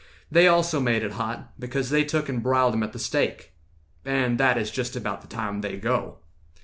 [0.31, 3.53] They also made it hot, Because they took and briled him at the stake.
[4.03, 6.17] And that is just about the time they go.